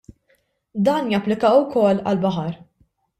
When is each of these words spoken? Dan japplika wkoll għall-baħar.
Dan 0.87 1.11
japplika 1.13 1.51
wkoll 1.59 2.01
għall-baħar. 2.13 2.57